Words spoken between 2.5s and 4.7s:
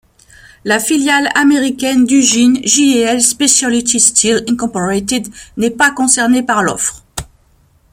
J&L Speciality Steel Inc,